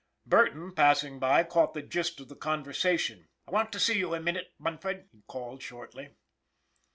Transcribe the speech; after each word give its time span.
Burton, 0.25 0.71
passing 0.73 1.19
by, 1.19 1.43
caught 1.43 1.75
the 1.75 1.81
gist 1.83 2.19
of 2.19 2.27
the 2.27 2.35
conversa 2.35 2.97
tion." 2.97 3.27
I 3.47 3.51
want 3.51 3.71
to 3.73 3.79
see 3.79 3.99
you 3.99 4.15
a 4.15 4.19
minute, 4.19 4.51
Munford," 4.57 5.07
he 5.11 5.21
called, 5.27 5.61
shortly. 5.61 6.09